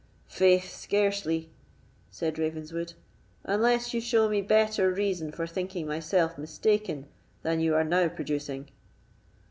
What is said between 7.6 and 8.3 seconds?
are now